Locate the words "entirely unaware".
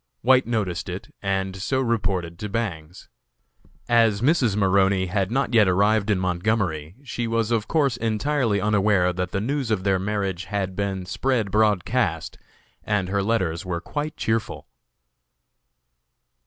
7.97-9.13